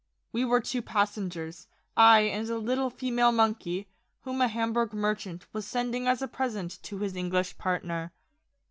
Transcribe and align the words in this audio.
We 0.31 0.45
were 0.45 0.61
two 0.61 0.81
passengers; 0.81 1.67
I 1.95 2.21
and 2.21 2.49
a 2.49 2.57
little 2.57 2.89
female 2.89 3.31
monkey, 3.31 3.87
whom 4.21 4.41
a 4.41 4.47
Hamburg 4.47 4.93
merchant 4.93 5.45
was 5.53 5.67
sending 5.67 6.07
as 6.07 6.23
a 6.23 6.27
present 6.27 6.81
to 6.81 6.97
his 6.97 7.15
English 7.15 7.59
partner. 7.59 8.11